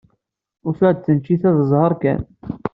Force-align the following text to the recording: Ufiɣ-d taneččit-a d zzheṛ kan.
Ufiɣ-d 0.67 0.99
taneččit-a 1.03 1.49
d 1.57 1.59
zzheṛ 1.67 1.91
kan. 2.01 2.21